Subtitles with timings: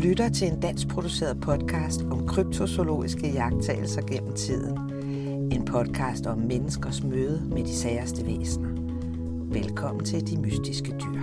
[0.00, 4.78] lytter til en dansk produceret podcast om kryptozoologiske jagttagelser gennem tiden.
[5.52, 8.68] En podcast om menneskers møde med de særste væsener.
[9.52, 11.20] Velkommen til De Mystiske Dyr.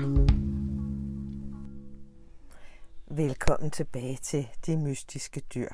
[3.08, 5.70] Velkommen tilbage til De Mystiske Dyr.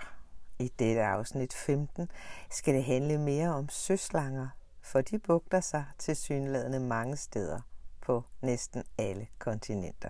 [0.60, 2.08] I dette afsnit 15
[2.52, 4.48] skal det handle mere om søslanger,
[4.82, 7.60] for de bugter sig til synladende mange steder
[8.02, 10.10] på næsten alle kontinenter.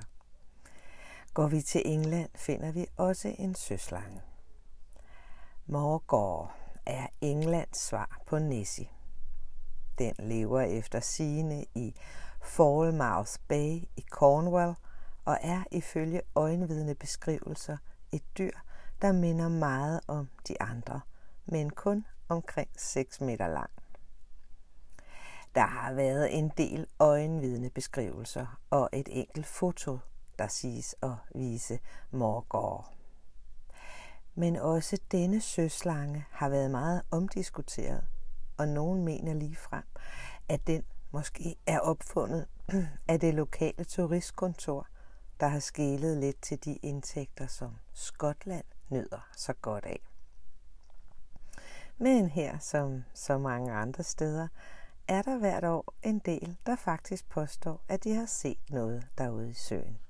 [1.34, 4.22] Går vi til England, finder vi også en søslange.
[5.66, 6.56] Morgård
[6.86, 8.88] er Englands svar på Nessie.
[9.98, 11.96] Den lever efter sigende i
[12.44, 14.76] Falmouth Bay i Cornwall
[15.26, 17.78] og er ifølge øjenvidende beskrivelser
[18.12, 18.58] et dyr,
[19.02, 21.02] der minder meget om de andre,
[21.46, 23.72] men kun omkring 6 meter lang.
[25.56, 30.00] Der har været en del øjenvidende beskrivelser og et enkelt foto
[30.44, 31.80] der siges at vise
[32.12, 32.94] Morgård.
[34.36, 38.04] Men også denne søslange har været meget omdiskuteret,
[38.58, 39.84] og nogen mener lige frem,
[40.50, 42.48] at den måske er opfundet
[43.08, 44.88] af det lokale turistkontor,
[45.40, 50.00] der har skælet lidt til de indtægter, som Skotland nyder så godt af.
[51.98, 54.48] Men her, som så mange andre steder,
[55.08, 59.50] er der hvert år en del, der faktisk påstår, at de har set noget derude
[59.50, 60.03] i søen.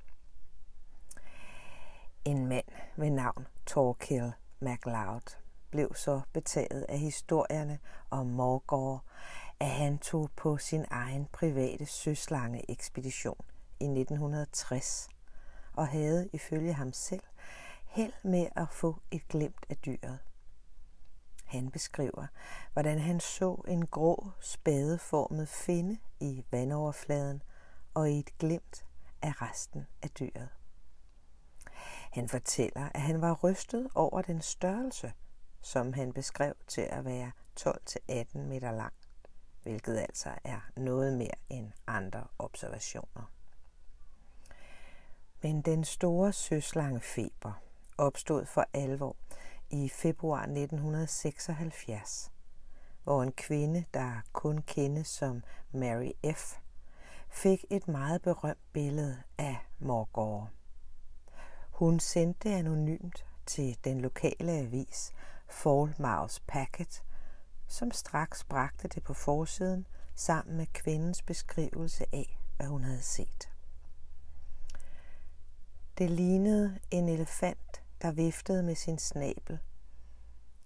[2.26, 5.36] En mand ved navn Torkill MacLeod
[5.70, 7.80] blev så betaget af historierne
[8.10, 9.04] om Morgård,
[9.60, 13.46] at han tog på sin egen private søslange ekspedition
[13.80, 15.10] i 1960
[15.74, 17.24] og havde ifølge ham selv
[17.86, 20.20] held med at få et glemt af dyret.
[21.46, 22.28] Han beskriver,
[22.74, 27.44] hvordan han så en grå, spadeformet finde i vandoverfladen
[27.94, 28.86] og i et glimt
[29.22, 30.50] af resten af dyret.
[32.14, 35.14] Han fortæller, at han var rystet over den størrelse,
[35.62, 38.94] som han beskrev til at være 12-18 meter lang,
[39.64, 43.32] hvilket altså er noget mere end andre observationer.
[45.42, 47.62] Men den store søslange feber
[47.98, 49.16] opstod for alvor
[49.70, 52.32] i februar 1976,
[53.04, 56.58] hvor en kvinde, der kun kendes som Mary F.,
[57.30, 60.50] fik et meget berømt billede af Morgård.
[61.74, 65.14] Hun sendte anonymt til den lokale avis
[65.50, 67.04] Falmouth Packet,
[67.68, 73.50] som straks bragte det på forsiden sammen med kvindens beskrivelse af, hvad hun havde set.
[75.98, 79.60] Det lignede en elefant, der viftede med sin snabel,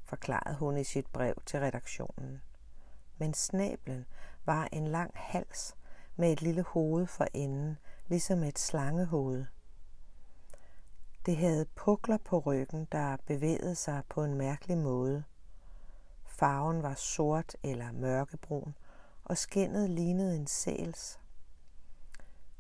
[0.06, 2.42] forklarede hun i sit brev til redaktionen.
[3.18, 4.06] Men snablen
[4.46, 5.76] var en lang hals
[6.16, 9.46] med et lille hoved for enden, ligesom et slangehoved–
[11.28, 15.24] det havde pukler på ryggen, der bevægede sig på en mærkelig måde.
[16.26, 18.76] Farven var sort eller mørkebrun,
[19.24, 21.20] og skinnet lignede en sæls.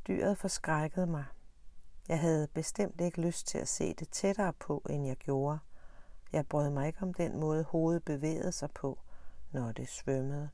[0.07, 1.25] Dyret forskrækkede mig.
[2.07, 5.59] Jeg havde bestemt ikke lyst til at se det tættere på, end jeg gjorde.
[6.33, 9.00] Jeg brød mig ikke om den måde, hovedet bevægede sig på,
[9.51, 10.50] når det svømmede.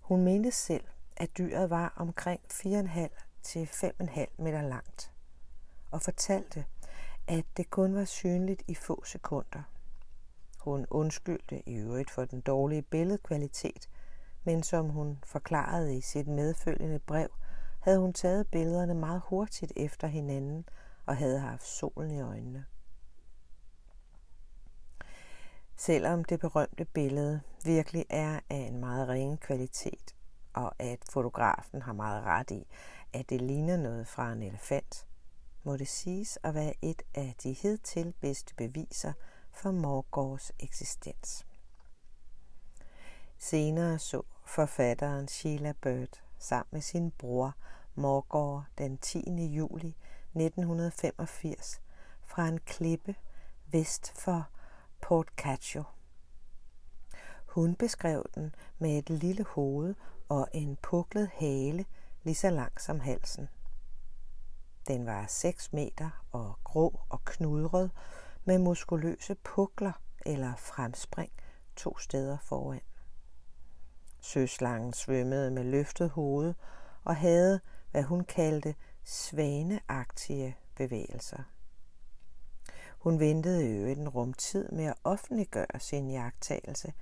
[0.00, 0.84] Hun mente selv,
[1.16, 3.08] at dyret var omkring 4,5
[3.42, 5.15] til 5,5 meter langt
[5.96, 6.64] og fortalte,
[7.28, 9.62] at det kun var synligt i få sekunder.
[10.58, 13.88] Hun undskyldte i øvrigt for den dårlige billedkvalitet,
[14.44, 17.28] men som hun forklarede i sit medfølgende brev,
[17.80, 20.68] havde hun taget billederne meget hurtigt efter hinanden
[21.06, 22.64] og havde haft solen i øjnene.
[25.76, 30.14] Selvom det berømte billede virkelig er af en meget ringe kvalitet,
[30.54, 32.66] og at fotografen har meget ret i,
[33.12, 35.05] at det ligner noget fra en elefant,
[35.66, 39.12] må det siges at være et af de hidtil bedste beviser
[39.50, 41.46] for Morgårds eksistens.
[43.38, 47.56] Senere så forfatteren Sheila Bird sammen med sin bror
[47.94, 49.18] Morgård den 10.
[49.46, 49.96] juli
[50.34, 51.80] 1985
[52.24, 53.14] fra en klippe
[53.66, 54.48] vest for
[55.00, 55.82] Port Cacho.
[57.46, 59.94] Hun beskrev den med et lille hoved
[60.28, 61.84] og en puklet hale
[62.22, 63.48] lige så lang som halsen.
[64.88, 67.90] Den var 6 meter og grå og knudret
[68.44, 69.92] med muskuløse pukler
[70.26, 71.32] eller fremspring
[71.76, 72.80] to steder foran.
[74.20, 76.54] Søslangen svømmede med løftet hoved
[77.04, 77.60] og havde,
[77.90, 78.74] hvad hun kaldte,
[79.04, 81.42] svaneagtige bevægelser.
[82.98, 86.92] Hun ventede i øvrigt en rumtid med at offentliggøre sin jagttagelse,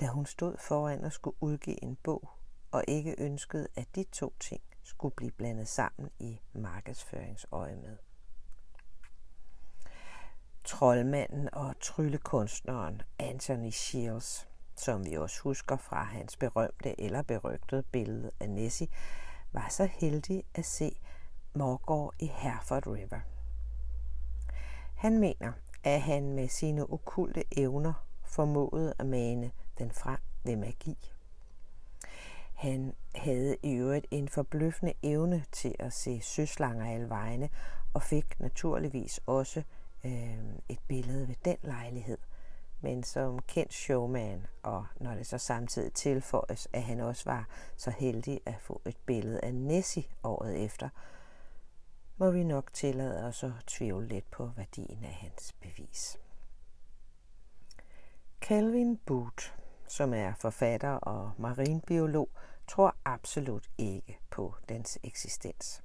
[0.00, 2.30] da hun stod foran og skulle udgive en bog,
[2.70, 7.96] og ikke ønskede, at de to ting skulle blive blandet sammen i markedsføringsøje med.
[10.64, 18.30] troldmanden og tryllekunstneren Anthony Shields, som vi også husker fra hans berømte eller berygtede billede
[18.40, 18.88] af Nessie,
[19.52, 21.00] var så heldig at se
[21.54, 23.20] Morgård i Hereford River.
[24.96, 25.52] Han mener,
[25.84, 27.92] at han med sine okulte evner
[28.24, 31.12] formåede at mane den frem ved magi.
[32.60, 37.48] Han havde i øvrigt en forbløffende evne til at se søslanger alle vegne,
[37.94, 39.62] og fik naturligvis også
[40.04, 42.18] øh, et billede ved den lejlighed.
[42.80, 47.90] Men som kendt showman, og når det så samtidig tilføjes, at han også var så
[47.90, 50.88] heldig at få et billede af Nessie året efter,
[52.16, 56.18] må vi nok tillade os at tvivle lidt på værdien af hans bevis.
[58.40, 59.44] Calvin Booth,
[59.88, 62.28] som er forfatter og marinbiolog,
[62.70, 65.82] tror absolut ikke på dens eksistens.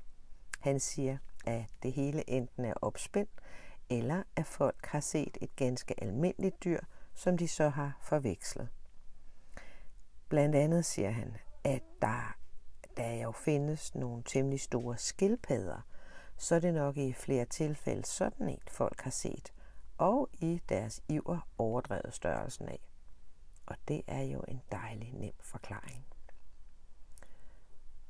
[0.60, 3.42] Han siger, at det hele enten er opspændt,
[3.90, 6.80] eller at folk har set et ganske almindeligt dyr,
[7.14, 8.70] som de så har forvekslet.
[10.30, 12.38] Blandt andet siger han, at der,
[12.98, 15.82] der jo findes nogle temmelig store skildpadder,
[16.38, 19.54] så er det nok i flere tilfælde sådan en, folk har set,
[19.98, 22.80] og i deres iver overdrevet størrelsen af.
[23.66, 26.15] Og det er jo en dejlig nem forklaring.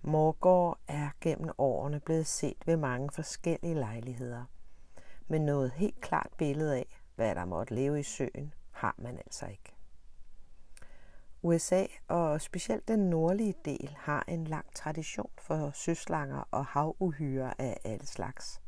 [0.07, 4.43] Morgård er gennem årene blevet set ved mange forskellige lejligheder.
[5.27, 9.45] Men noget helt klart billede af, hvad der måtte leve i søen, har man altså
[9.45, 9.75] ikke.
[11.41, 17.79] USA og specielt den nordlige del har en lang tradition for søslanger og havuhyre af
[17.83, 18.61] alle slags.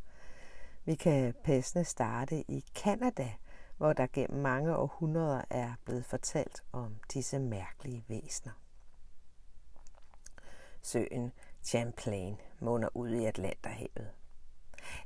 [0.85, 3.29] Vi kan passende starte i Kanada,
[3.77, 8.51] hvor der gennem mange århundreder er blevet fortalt om disse mærkelige væsner.
[10.87, 11.31] Søen
[11.63, 14.11] Champlain munder ud i Atlanterhavet.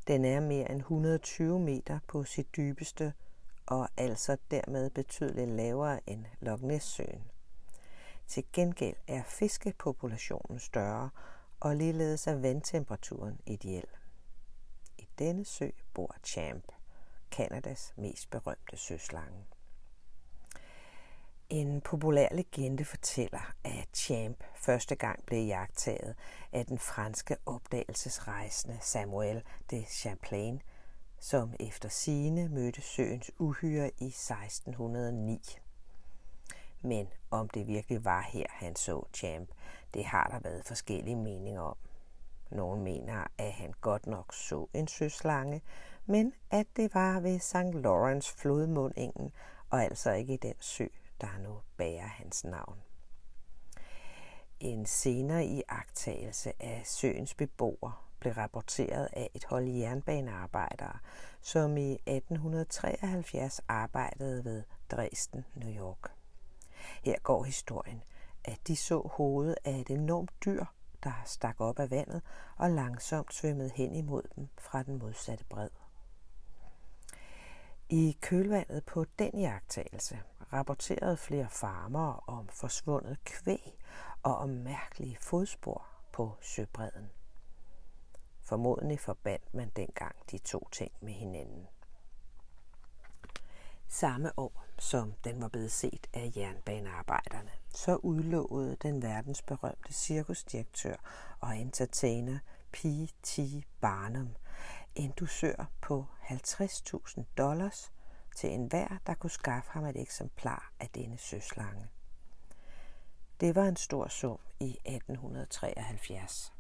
[0.08, 3.14] Den er mere end 120 meter på sit dybeste
[3.66, 7.24] og altså dermed betydeligt lavere end Loch Ness-søen.
[8.28, 11.10] Til gengæld er fiskepopulationen større,
[11.60, 13.88] og ligeledes er vandtemperaturen ideel.
[14.98, 16.72] I denne sø bor Champ,
[17.32, 19.46] Kanadas mest berømte søslange.
[21.52, 26.16] En populær legende fortæller, at Champ første gang blev jagtaget
[26.52, 30.62] af den franske opdagelsesrejsende Samuel de Champlain,
[31.20, 35.42] som efter sine mødte søens uhyre i 1609.
[36.82, 39.50] Men om det virkelig var her, han så Champ,
[39.94, 41.78] det har der været forskellige meninger om.
[42.52, 45.62] Nogle mener, at han godt nok så en søslange,
[46.06, 47.84] men at det var ved St.
[47.84, 49.32] Lawrence flodmundingen,
[49.70, 50.86] og altså ikke i den sø,
[51.22, 52.78] der nu bærer hans navn.
[54.60, 60.98] En senere iagtagelse af søens beboer blev rapporteret af et hold jernbanearbejdere,
[61.42, 66.12] som i 1873 arbejdede ved Dresden, New York.
[67.04, 68.04] Her går historien,
[68.46, 70.66] at de så hovedet af et enormt dyr,
[71.04, 72.22] der stak op af vandet
[72.58, 75.70] og langsomt svømmede hen imod dem fra den modsatte bred.
[77.90, 80.20] I kølvandet på den jagttagelse
[80.54, 83.78] rapporterede flere farmere om forsvundet kvæg
[84.24, 87.12] og om mærkelige fodspor på søbredden.
[88.42, 91.68] Formodentlig forbandt man dengang de to ting med hinanden.
[93.88, 100.96] Samme år, som den var blevet set af jernbanearbejderne, så udlovede den verdensberømte cirkusdirektør
[101.40, 102.40] og entertainer
[102.72, 103.40] P.T.
[103.82, 104.36] Barnum
[104.96, 107.92] en dusør på 50.000 dollars
[108.36, 111.88] til enhver, der kunne skaffe ham et eksemplar af denne søslange.
[113.40, 116.54] Det var en stor sum i 1873.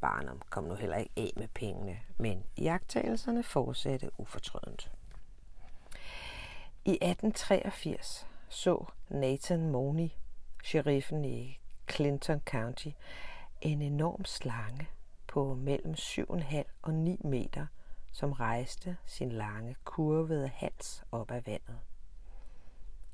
[0.00, 4.92] Barnum kom nu heller ikke af med pengene, men jagttagelserne fortsatte ufortrødent.
[6.84, 10.08] I 1883 så Nathan Money,
[10.64, 11.60] sheriffen i
[11.90, 12.88] Clinton County,
[13.60, 14.88] en enorm slange
[15.26, 17.66] på mellem 7,5 og 9 meter,
[18.12, 21.78] som rejste sin lange, kurvede hals op ad vandet.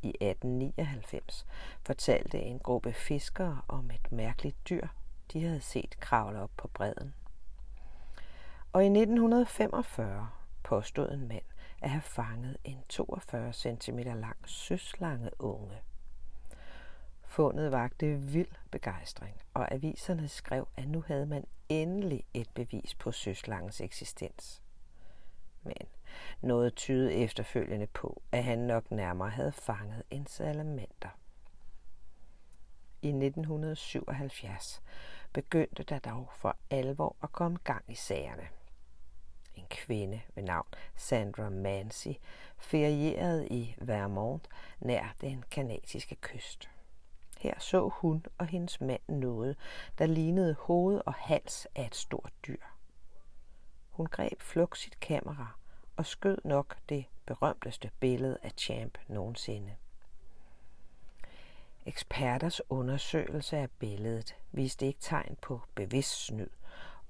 [0.02, 1.46] I 1899
[1.82, 4.86] fortalte en gruppe fiskere om et mærkeligt dyr,
[5.32, 7.14] de havde set kravle op på bredden.
[8.72, 10.28] Og i 1945
[10.62, 11.44] påstod en mand
[11.82, 15.82] at have fanget en 42 cm lang søslange unge.
[17.24, 23.12] Fundet vagte vild begejstring, og aviserne skrev, at nu havde man endelig et bevis på
[23.12, 24.63] søslangens eksistens.
[25.64, 25.86] Men
[26.40, 31.18] noget tydede efterfølgende på, at han nok nærmere havde fanget en salamander.
[33.02, 34.82] I 1977
[35.32, 38.48] begyndte der dog for alvor at komme gang i sagerne.
[39.54, 40.66] en kvinde ved navn
[40.96, 42.08] Sandra Mancy,
[42.58, 44.48] ferierede i Vermont
[44.80, 46.70] nær den kanadiske kyst.
[47.38, 49.56] Her så hun og hendes mand noget,
[49.98, 52.73] der lignede hoved og hals af et stort dyr.
[53.94, 55.46] Hun greb flugt sit kamera
[55.96, 59.76] og skød nok det berømteste billede af Champ nogensinde.
[61.86, 66.48] Eksperters undersøgelse af billedet viste ikke tegn på bevidst snyd,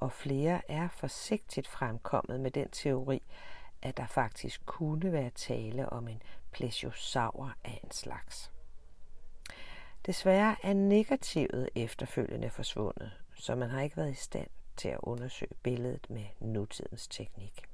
[0.01, 3.23] og flere er forsigtigt fremkommet med den teori,
[3.83, 8.53] at der faktisk kunne være tale om en plesiosaur af en slags.
[10.07, 15.55] Desværre er negativet efterfølgende forsvundet, så man har ikke været i stand til at undersøge
[15.63, 17.69] billedet med nutidens teknik.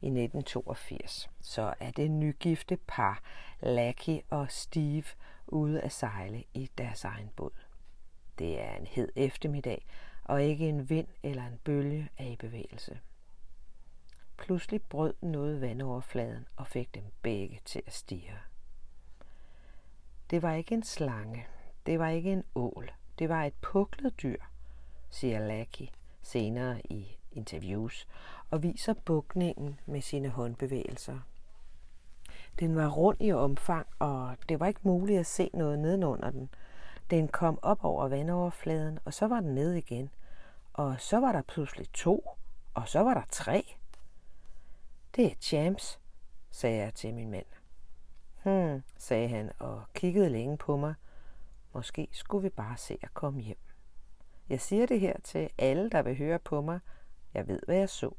[0.00, 3.22] I 1982 så er det nygifte par
[3.62, 5.04] Lucky og Steve
[5.46, 7.50] ude at sejle i deres egen båd.
[8.38, 9.86] Det er en hed eftermiddag,
[10.24, 13.00] og ikke en vind eller en bølge er i bevægelse.
[14.36, 18.38] Pludselig brød noget vandoverfladen og fik dem begge til at stige.
[20.30, 21.46] Det var ikke en slange,
[21.86, 24.42] det var ikke en ål, det var et puklet dyr,
[25.10, 25.88] siger Lucky
[26.22, 28.08] senere i interviews
[28.50, 31.18] og viser bukningen med sine håndbevægelser.
[32.58, 36.50] Den var rund i omfang, og det var ikke muligt at se noget nedenunder den.
[37.10, 40.10] Den kom op over vandoverfladen, og så var den ned igen.
[40.72, 42.30] Og så var der pludselig to,
[42.74, 43.76] og så var der tre.
[45.16, 46.00] Det er champs,
[46.50, 47.46] sagde jeg til min mand.
[48.42, 50.94] Hmm, sagde han og kiggede længe på mig.
[51.72, 53.65] Måske skulle vi bare se at komme hjem.
[54.48, 56.80] Jeg siger det her til alle, der vil høre på mig.
[57.34, 58.10] Jeg ved, hvad jeg så.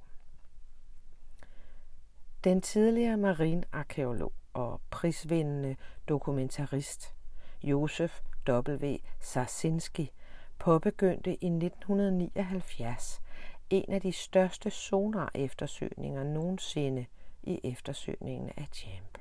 [2.44, 5.76] Den tidligere marinarkeolog og prisvindende
[6.08, 7.16] dokumentarist
[7.64, 8.96] Josef W.
[9.20, 10.12] Sarsinski
[10.60, 13.22] påbegyndte i 1979
[13.70, 17.06] en af de største sonar-eftersøgninger nogensinde
[17.44, 19.18] i eftersøgningen af Champ.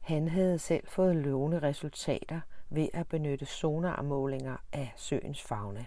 [0.00, 2.40] Han havde selv fået lovende resultater
[2.70, 5.86] ved at benytte sonarmålinger af søens fauna.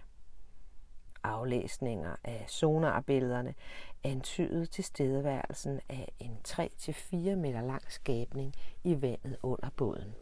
[1.24, 3.56] Aflæsninger af sonarbillederne
[4.04, 8.54] antydede tilstedeværelsen af en 3-4 meter lang skabning
[8.84, 10.16] i vandet under båden.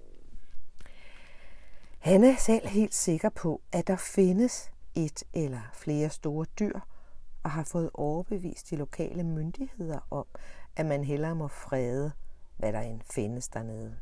[1.99, 6.79] Han er selv helt sikker på, at der findes et eller flere store dyr,
[7.43, 10.25] og har fået overbevist de lokale myndigheder om,
[10.75, 12.11] at man hellere må frede,
[12.57, 13.97] hvad der end findes dernede.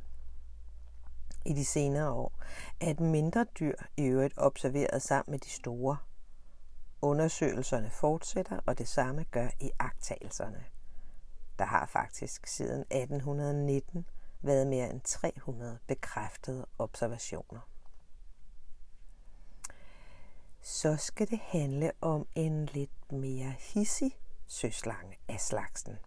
[1.45, 2.43] I de senere år
[2.79, 5.97] at mindre dyr i øvrigt observeret sammen med de store.
[7.01, 10.65] Undersøgelserne fortsætter, og det samme gør i agtagelserne.
[11.59, 14.05] Der har faktisk siden 1819
[14.41, 17.69] været mere end 300 bekræftede observationer.
[20.61, 24.11] Så skal det handle om en lidt mere hissig
[24.47, 25.97] søslange af slagsen.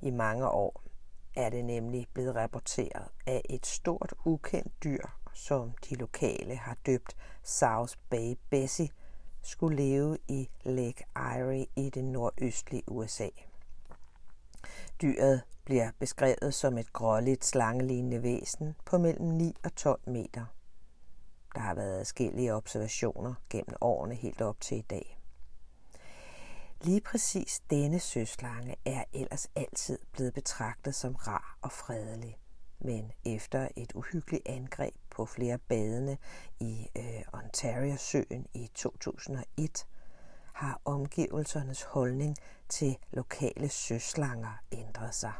[0.00, 0.82] I mange år
[1.38, 5.02] er det nemlig blevet rapporteret af et stort ukendt dyr,
[5.34, 8.88] som de lokale har døbt South Bay Bessie,
[9.42, 13.28] skulle leve i Lake Erie i det nordøstlige USA.
[15.02, 20.44] Dyret bliver beskrevet som et gråligt slangelignende væsen på mellem 9 og 12 meter.
[21.54, 25.17] Der har været adskillige observationer gennem årene helt op til i dag.
[26.80, 32.38] Lige præcis denne søslange er ellers altid blevet betragtet som rar og fredelig.
[32.78, 36.16] Men efter et uhyggeligt angreb på flere badende
[36.60, 39.86] i øh, Ontario-søen i 2001,
[40.52, 42.36] har omgivelsernes holdning
[42.68, 45.32] til lokale søslanger ændret sig.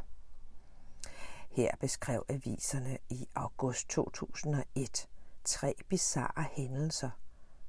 [1.51, 5.07] Her beskrev aviserne i august 2001
[5.43, 7.09] tre bizarre hændelser,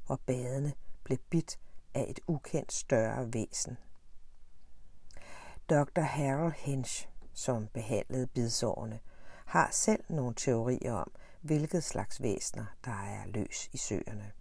[0.07, 0.73] hvor badende
[1.05, 1.59] blev bidt
[1.95, 3.79] af et ukendt større væsen.
[5.71, 6.01] Dr.
[6.01, 9.01] Harold Hinch, som behandlede bidsårene,
[9.47, 14.33] har selv nogle teorier om, hvilket slags væsner, der er løs i søerne.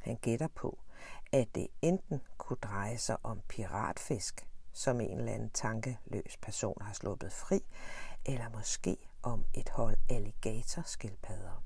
[0.00, 0.78] Han gætter på,
[1.32, 6.92] at det enten kunne dreje sig om piratfisk, som en eller anden tankeløs person har
[6.92, 7.60] sluppet fri,
[8.26, 11.64] eller måske om et hold alligatorskildpadder.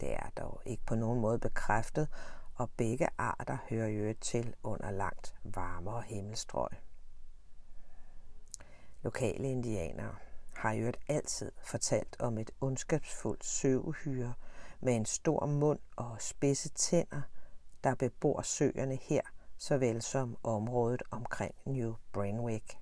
[0.00, 2.08] Det er dog ikke på nogen måde bekræftet,
[2.60, 6.70] og begge arter hører jo til under langt varmere himmelstrøg.
[9.02, 10.14] Lokale indianere
[10.54, 14.34] har jo altid fortalt om et ondskabsfuldt søvhyre
[14.80, 17.22] med en stor mund og spidse tænder,
[17.84, 19.22] der bebor søerne her,
[19.58, 22.78] såvel som området omkring New Brunswick.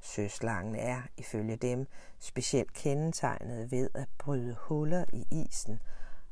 [0.00, 1.86] Søslangen er, ifølge dem,
[2.18, 5.80] specielt kendetegnet ved at bryde huller i isen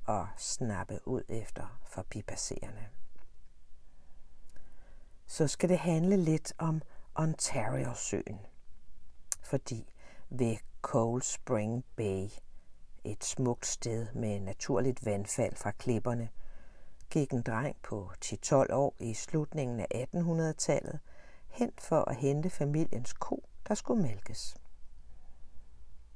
[0.05, 2.89] og snappe ud efter forbipasserende.
[5.33, 6.83] så skal det handle lidt om
[7.15, 8.41] Ontario-søen.
[9.43, 9.93] Fordi
[10.31, 12.29] ved Cold Spring Bay,
[13.05, 16.29] et smukt sted med naturligt vandfald fra klipperne,
[17.11, 21.01] gik en dreng på 10-12 år i slutningen af 1800-tallet
[21.49, 24.57] hen for at hente familiens ko, der skulle mælkes.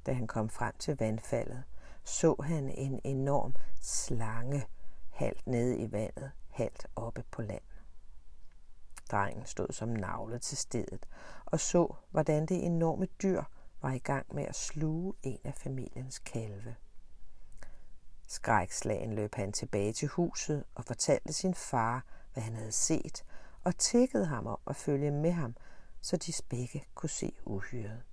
[0.05, 1.63] Da han kom frem til vandfaldet,
[2.07, 4.67] så han en enorm slange
[5.09, 7.61] halvt nede i vandet, halvt oppe på land.
[9.11, 11.05] Drengen stod som navlet til stedet
[11.45, 13.43] og så, hvordan det enorme dyr
[13.81, 16.75] var i gang med at sluge en af familiens kalve.
[18.27, 23.25] Skrækslagen løb han tilbage til huset og fortalte sin far, hvad han havde set,
[23.63, 25.55] og tækkede ham om at følge med ham,
[26.01, 28.03] så de begge kunne se uhyret.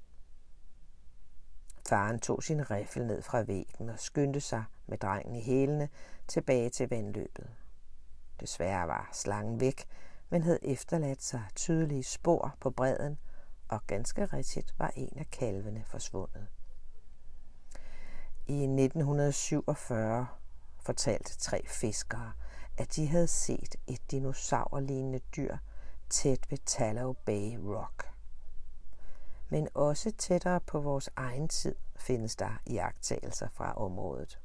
[1.88, 5.88] Faren tog sin riffel ned fra væggen og skyndte sig med drengen i hælene
[6.28, 7.50] tilbage til vandløbet.
[8.40, 9.84] Desværre var slangen væk,
[10.30, 13.18] men havde efterladt sig tydelige spor på bredden,
[13.68, 16.46] og ganske rigtigt var en af kalvene forsvundet.
[18.46, 20.26] I 1947
[20.80, 22.32] fortalte tre fiskere,
[22.76, 25.56] at de havde set et dinosaurlignende dyr
[26.10, 28.13] tæt ved Tallow Bay Rock.
[29.48, 34.40] Men også tættere på vores egen tid findes der iagttagelser fra området.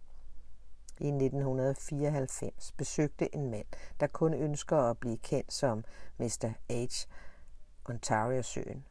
[0.99, 3.65] I 1994 besøgte en mand,
[3.99, 5.83] der kun ønsker at blive kendt som
[6.17, 6.51] Mr.
[6.69, 7.07] H.
[7.89, 8.85] Ontario-søen.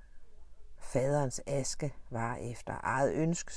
[0.78, 3.52] Faderens aske var efter eget ønske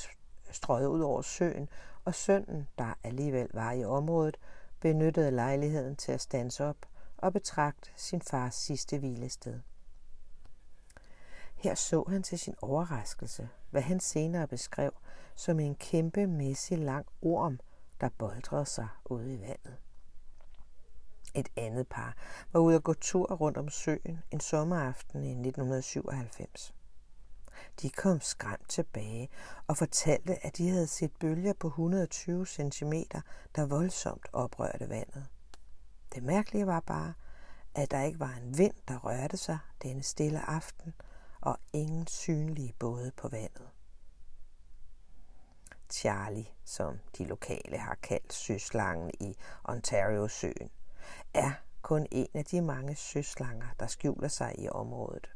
[0.51, 1.70] strøget ud over søen,
[2.05, 4.38] og sønnen, der alligevel var i området,
[4.79, 6.77] benyttede lejligheden til at stands op
[7.17, 9.60] og betragte sin fars sidste hvilested.
[11.62, 14.91] Her så han til sin overraskelse, hvad han senere beskrev
[15.36, 17.60] som en kæmpe mæssig lang orm,
[18.01, 19.77] der boldrede sig ude i vandet.
[21.35, 22.18] Et andet par
[22.53, 26.74] var ude at gå tur rundt om søen en sommeraften i 1997.
[27.81, 29.29] De kom skræmt tilbage
[29.68, 32.94] og fortalte, at de havde set bølger på 120 cm,
[33.55, 35.27] der voldsomt oprørte vandet.
[36.16, 37.14] Det mærkelige var bare,
[37.75, 40.94] at der ikke var en vind, der rørte sig denne stille aften,
[41.42, 43.70] og ingen synlige både på vandet.
[45.92, 50.70] Charlie, som de lokale har kaldt søslangen i Ontario-søen,
[51.34, 51.51] er
[51.82, 55.30] kun en af de mange søslanger, der skjuler sig i området.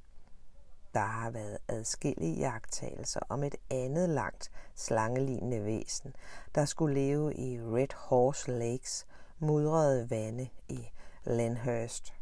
[0.94, 6.16] Der har været adskillige jagttagelser om et andet langt slangelignende væsen,
[6.56, 9.08] der skulle leve i Red Horse Lakes
[9.40, 10.90] mudrede vande i
[11.24, 12.15] Lenhurst.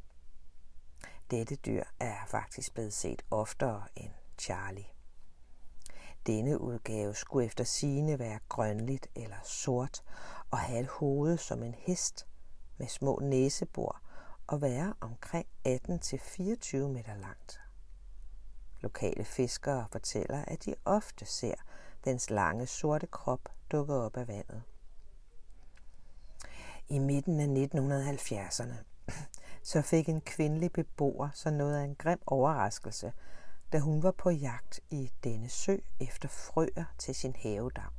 [1.34, 4.86] Dette dyr er faktisk blevet set oftere end Charlie.
[6.28, 10.04] Denne udgave skulle efter sigende være grønligt eller sort
[10.52, 12.28] og have et hoved som en hest
[12.78, 14.02] med små næsebor
[14.48, 17.62] og være omkring 18-24 meter langt.
[18.80, 21.56] Lokale fiskere fortæller, at de ofte ser
[22.06, 24.64] dens lange sorte krop dukke op af vandet.
[26.88, 28.76] I midten af 1970'erne
[29.64, 33.14] så fik en kvindelig beboer så noget af en grim overraskelse,
[33.72, 37.94] da hun var på jagt i denne sø efter frøer til sin havedam.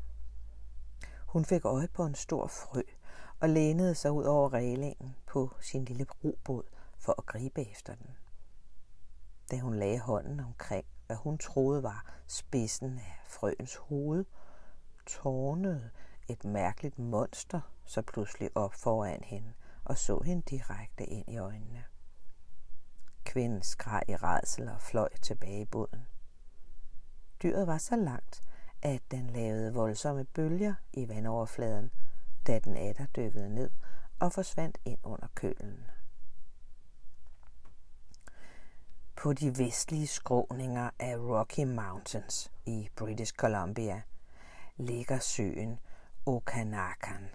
[1.27, 2.83] Hun fik øje på en stor frø
[3.41, 6.63] og lænede sig ud over reglingen på sin lille robåd
[6.99, 8.17] for at gribe efter den.
[9.51, 14.25] Da hun lagde hånden omkring, hvad hun troede var spidsen af frøens hoved,
[15.07, 15.91] tårnede
[16.29, 19.53] et mærkeligt monster så pludselig op foran hende
[19.85, 21.85] og så hende direkte ind i øjnene.
[23.25, 26.07] Kvinden skreg i rædsel og fløj tilbage i båden.
[27.43, 28.43] Dyret var så langt,
[28.83, 31.91] at den lavede voldsomme bølger i vandoverfladen,
[32.47, 33.71] da den atter dykkede ned
[34.21, 35.87] og forsvandt ind under kølen.
[39.17, 44.03] På de vestlige skråninger af Rocky Mountains i British Columbia
[44.77, 45.79] ligger søen
[46.27, 47.31] Okanagan,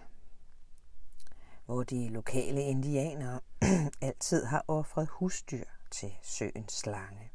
[1.70, 3.40] hvor de lokale indianere
[4.08, 7.30] altid har offret husdyr til søens slange.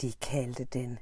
[0.00, 0.98] De kaldte den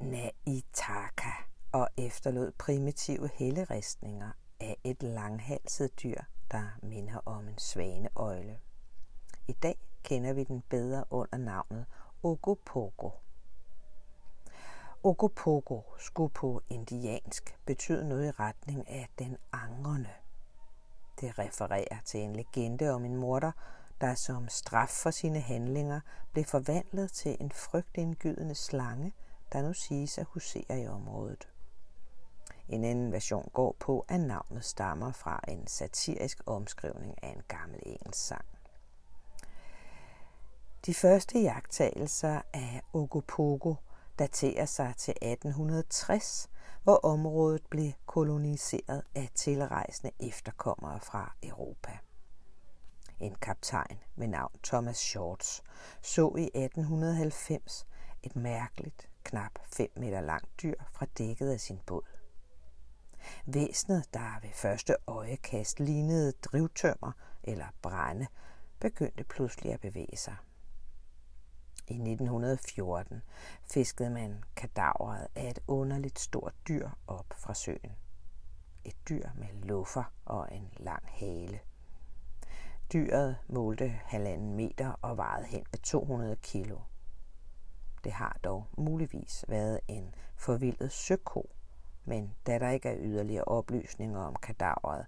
[0.00, 1.30] Naitaka
[1.72, 4.30] og efterlod primitive helleristninger
[4.60, 8.60] af et langhalset dyr, der minder om en svaneøgle.
[9.48, 11.86] I dag kender vi den bedre under navnet
[12.22, 13.10] Ogopogo.
[15.04, 20.10] Ogopogo skulle på indiansk betyde noget i retning af den angrende.
[21.20, 23.52] Det refererer til en legende om en morder,
[24.00, 26.00] der som straf for sine handlinger
[26.32, 29.12] blev forvandlet til en frygtindgydende slange,
[29.52, 31.48] der nu siges at husere i området.
[32.68, 37.80] En anden version går på, at navnet stammer fra en satirisk omskrivning af en gammel
[37.86, 38.44] engelsk sang.
[40.86, 43.74] De første jagttagelser af Ogopogo
[44.18, 46.50] daterer sig til 1860,
[46.82, 51.98] hvor området blev koloniseret af tilrejsende efterkommere fra Europa.
[53.20, 55.62] En kaptajn med navn Thomas Shorts
[56.02, 57.86] så i 1890
[58.22, 62.02] et mærkeligt, knap 5 meter langt dyr fra dækket af sin båd.
[63.46, 68.26] Væsnet, der ved første øjekast lignede drivtømmer eller brænde,
[68.80, 70.36] begyndte pludselig at bevæge sig.
[71.88, 73.22] I 1914
[73.64, 77.96] fiskede man kadaveret af et underligt stort dyr op fra søen.
[78.84, 81.60] Et dyr med luffer og en lang hale.
[82.92, 86.78] Dyret målte halvanden meter og vejede hen ved 200 kilo.
[88.04, 91.50] Det har dog muligvis været en forvildet søko,
[92.04, 95.06] men da der ikke er yderligere oplysninger om kadaveret,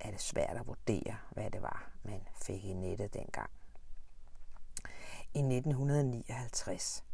[0.00, 3.50] er det svært at vurdere, hvad det var, man fik i nettet dengang.
[5.36, 7.04] I 1959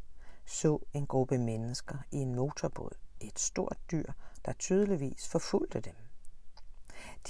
[0.47, 4.13] så en gruppe mennesker i en motorbåd et stort dyr,
[4.45, 5.95] der tydeligvis forfulgte dem.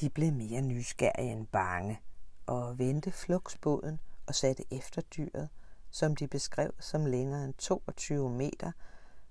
[0.00, 2.00] De blev mere nysgerrige end bange
[2.46, 5.48] og vendte flugtsbåden og satte efter dyret,
[5.90, 8.72] som de beskrev som længere end 22 meter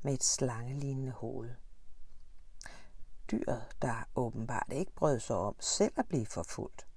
[0.02, 1.50] med et slangelignende hoved.
[3.32, 6.88] Dyret, der åbenbart ikke brød sig om selv at blive forfulgt,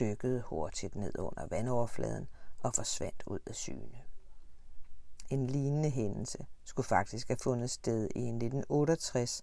[0.00, 2.28] dykkede hurtigt ned under vandoverfladen
[2.58, 4.09] og forsvandt ud af syne.
[5.30, 9.42] En lignende hændelse skulle faktisk have fundet sted i 1968,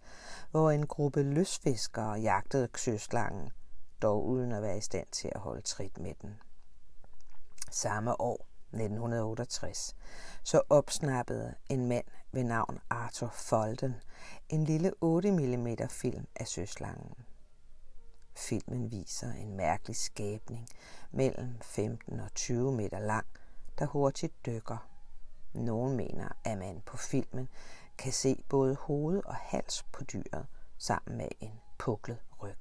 [0.51, 3.49] hvor en gruppe løsfiskere jagtede søslangen,
[4.01, 6.39] dog uden at være i stand til at holde trit med den.
[7.71, 9.95] Samme år, 1968,
[10.43, 13.95] så opsnappede en mand ved navn Arthur Folden
[14.49, 17.13] en lille 8 mm film af søslangen.
[18.35, 20.67] Filmen viser en mærkelig skabning
[21.11, 23.27] mellem 15 og 20 meter lang,
[23.79, 24.96] der hurtigt dykker.
[25.57, 27.49] Nogen mener, at man på filmen
[27.97, 32.57] kan se både hoved og hals på dyret sammen med en puklet ryg.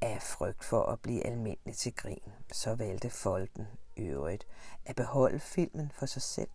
[0.00, 4.46] Af frygt for at blive almindelig til grin, så valgte Folden øvrigt
[4.84, 6.50] at beholde filmen for sig selv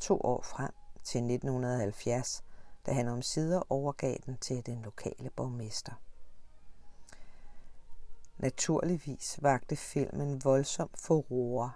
[0.00, 0.72] to år frem
[1.04, 2.44] til 1970,
[2.86, 5.92] da han om sider overgav den til den lokale borgmester.
[8.38, 11.72] Naturligvis vagte filmen voldsom furore,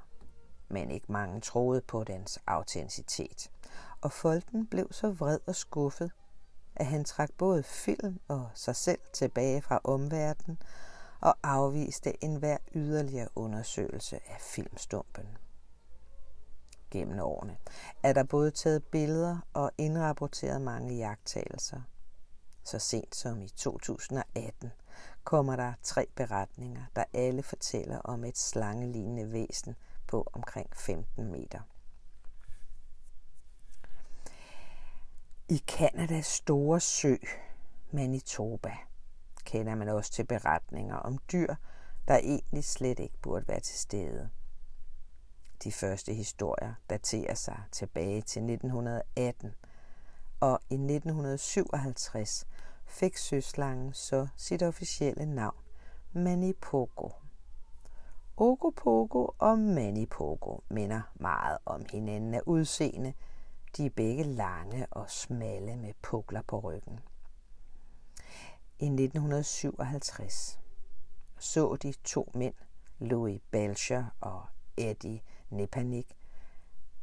[0.74, 3.50] men ikke mange troede på dens autenticitet,
[4.00, 6.10] og folken blev så vred og skuffet,
[6.76, 10.58] at han trak både film og sig selv tilbage fra omverdenen
[11.20, 15.38] og afviste enhver yderligere undersøgelse af filmstumpen.
[16.90, 17.56] Gennem årene
[18.02, 21.80] er der både taget billeder og indrapporteret mange jagttagelser.
[22.64, 24.72] Så sent som i 2018
[25.24, 29.76] kommer der tre beretninger, der alle fortæller om et slangelignende væsen
[30.14, 31.60] på omkring 15 meter.
[35.48, 37.16] I Kanadas store sø,
[37.90, 38.76] Manitoba,
[39.44, 41.54] kender man også til beretninger om dyr,
[42.08, 44.30] der egentlig slet ikke burde være til stede.
[45.64, 49.54] De første historier daterer sig tilbage til 1918,
[50.40, 52.46] og i 1957
[52.86, 55.56] fik søslangen så sit officielle navn,
[56.12, 57.23] Manipogo.
[58.36, 63.14] Ogopogo og Manipogo minder meget om hinanden af udseende.
[63.76, 67.00] De er begge lange og smalle med pukler på ryggen.
[68.78, 70.60] I 1957
[71.38, 72.54] så de to mænd,
[72.98, 75.20] Louis Belcher og Eddie
[75.50, 76.16] Nepanik,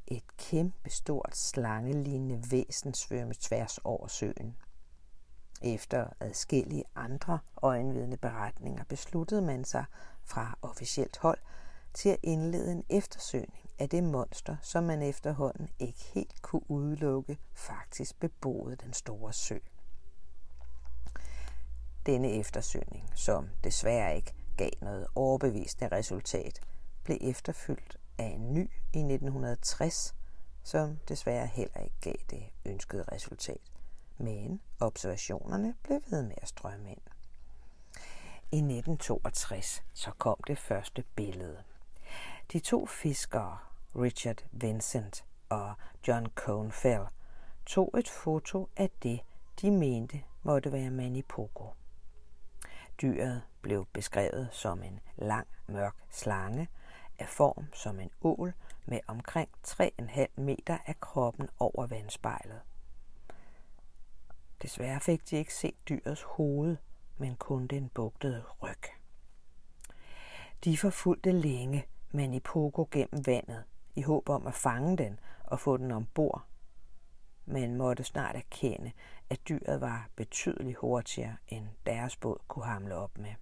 [0.08, 4.56] et kæmpe stort slangelignende væsen svømme tværs over søen.
[5.62, 9.86] Efter adskillige andre øjenvidende beretninger besluttede man sig
[10.26, 11.40] fra officielt hold
[11.94, 17.38] til at indlede en eftersøgning af det monster, som man efterhånden ikke helt kunne udelukke
[17.54, 19.58] faktisk beboede den store sø.
[22.06, 26.60] Denne eftersøgning, som desværre ikke gav noget overbevisende resultat,
[27.04, 30.16] blev efterfyldt af en ny i 1960,
[30.64, 33.72] som desværre heller ikke gav det ønskede resultat.
[34.18, 37.02] Men observationerne blev ved med at strømme ind.
[38.54, 41.64] I 1962 så kom det første billede.
[42.52, 43.58] De to fiskere,
[43.96, 45.74] Richard Vincent og
[46.08, 47.04] John Cohnfell,
[47.66, 49.22] tog et foto af det,
[49.62, 51.66] de mente måtte være Manipogo.
[53.02, 56.68] Dyret blev beskrevet som en lang, mørk slange
[57.20, 58.54] af form som en ål
[58.86, 62.62] med omkring 3,5 meter af kroppen over vandspejlet.
[64.62, 66.78] Desværre fik de ikke set dyrets hoved,
[67.18, 68.84] men kun den bugtede ryg.
[70.64, 73.64] De forfulgte længe Manipogo gennem vandet
[73.96, 76.46] i håb om at fange den og få den ombord,
[77.46, 78.92] men måtte snart erkende,
[79.30, 83.36] at dyret var betydeligt hurtigere, end deres båd kunne hamle op med.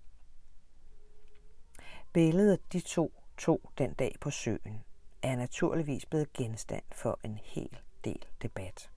[2.14, 4.84] Billedet de to tog den dag på søen
[5.22, 8.92] er naturligvis blevet genstand for en hel del debat.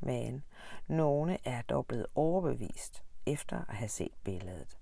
[0.00, 0.44] Men
[0.86, 4.78] nogle er dog blevet overbevist efter at have set billedet.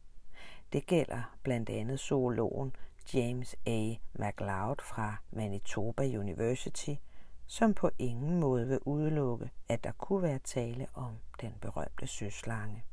[0.72, 2.76] Det gælder blandt andet zoologen
[3.14, 3.94] James A.
[4.14, 6.94] McLeod fra Manitoba University,
[7.46, 12.84] som på ingen måde vil udelukke, at der kunne være tale om den berømte søslange.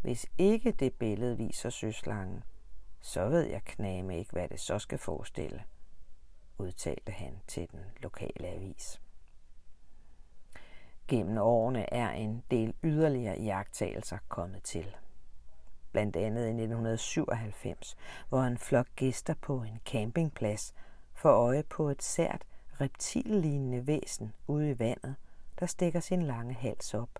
[0.00, 2.44] Hvis ikke det billede viser søslangen,
[3.00, 5.64] så ved jeg knæme ikke, hvad det så skal forestille,
[6.58, 8.99] udtalte han til den lokale avis.
[11.10, 14.96] Gennem årene er en del yderligere iagttagelser kommet til.
[15.92, 17.96] Blandt andet i 1997,
[18.28, 20.74] hvor en flok gæster på en campingplads
[21.12, 22.44] får øje på et sært
[22.80, 25.14] reptillignende væsen ude i vandet,
[25.60, 27.18] der stikker sin lange hals op.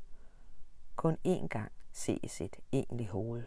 [0.96, 3.42] Kun én gang ses et egentligt hoved.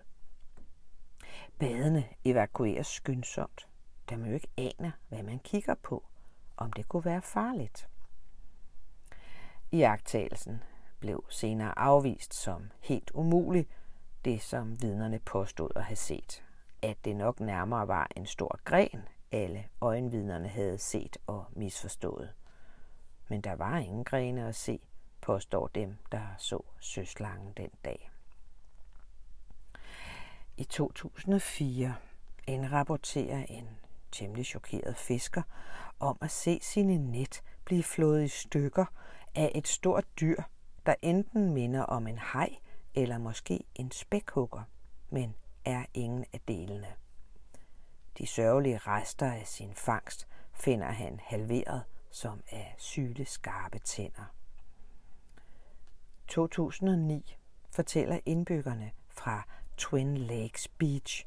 [1.60, 3.68] Badene evakueres skyndsomt,
[4.10, 6.04] da man jo ikke aner, hvad man kigger på,
[6.58, 7.88] om det kunne være farligt.
[9.74, 10.64] Iagtagelsen
[11.00, 13.68] blev senere afvist som helt umulig,
[14.26, 16.44] det som vidnerne påstod at have set.
[16.82, 22.34] At det nok nærmere var en stor gren, alle øjenvidnerne havde set og misforstået.
[23.28, 24.80] Men der var ingen grene at se,
[25.22, 28.12] påstår dem, der så søslangen den dag.
[30.58, 31.96] I 2004
[32.48, 33.70] indrapporterer en
[34.12, 35.42] temmelig chokeret fisker
[36.00, 38.86] om at se sine net blive flået i stykker
[39.36, 40.41] af et stort dyr,
[40.86, 42.56] der enten minder om en haj
[42.96, 44.63] eller måske en spækhugger,
[45.10, 46.88] men er ingen af delene.
[48.17, 54.36] De sørgelige rester af sin fangst finder han halveret som af syle skarpe tænder.
[56.28, 57.38] 2009
[57.72, 61.26] fortæller indbyggerne fra Twin Lakes Beach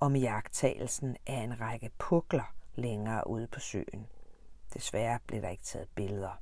[0.00, 4.06] om jagttagelsen af en række pukler længere ude på søen.
[4.74, 6.40] Desværre blev der ikke taget billeder.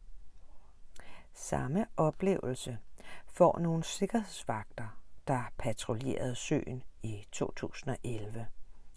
[1.34, 2.78] Samme oplevelse
[3.26, 8.46] får nogle sikkerhedsvagter, der patruljerede søen i 2011.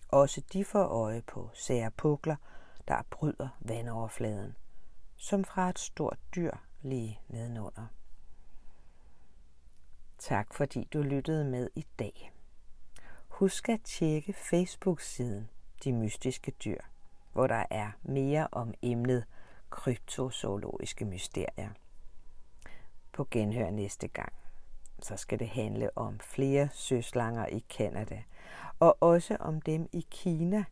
[0.09, 2.35] Også de får øje på sære pukler,
[2.87, 4.55] der bryder vandoverfladen,
[5.15, 7.87] som fra et stort dyr lige nedenunder.
[10.17, 12.31] Tak fordi du lyttede med i dag.
[13.27, 15.49] Husk at tjekke Facebook-siden
[15.83, 16.81] De Mystiske Dyr,
[17.33, 19.25] hvor der er mere om emnet
[19.69, 21.69] kryptozoologiske mysterier.
[23.11, 24.33] På genhør næste gang,
[24.99, 28.23] så skal det handle om flere søslanger i Kanada,
[28.79, 30.63] og også om dem i Kina,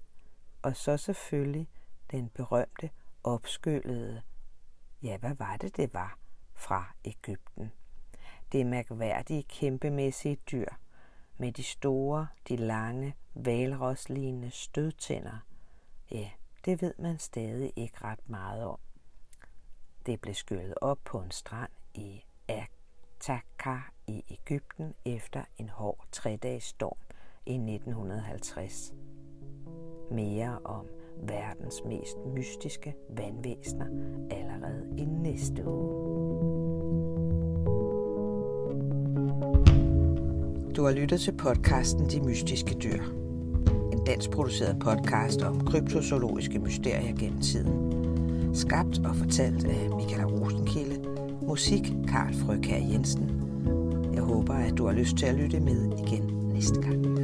[0.61, 1.67] og så selvfølgelig
[2.11, 2.89] den berømte
[3.23, 4.21] opskyllede,
[5.03, 6.17] ja hvad var det det var,
[6.53, 7.71] fra Ægypten.
[8.51, 10.69] Det mærkværdige kæmpemæssige dyr–
[11.37, 15.39] med de store, de lange, valroslignende stødtænder.
[16.11, 16.29] Ja,
[16.65, 18.79] det ved man stadig ikke ret meget om.
[20.05, 23.77] Det blev skyllet op på en strand i Ataka
[24.07, 26.97] i Ægypten efter en hård tre-dages storm
[27.45, 28.93] i 1950.
[30.11, 30.85] Mere om
[31.21, 33.85] verdens mest mystiske vandvæsner
[34.31, 36.15] allerede i næste uge.
[40.75, 43.03] Du har lyttet til podcasten De Mystiske Dyr.
[43.91, 47.95] En dansk produceret podcast om kryptozoologiske mysterier gennem tiden.
[48.55, 50.94] Skabt og fortalt af Michael Rosenkilde.
[51.47, 53.29] Musik Karl Frøkær Jensen.
[54.13, 57.14] Jeg håber, at du har lyst til at lytte med igen næste gang.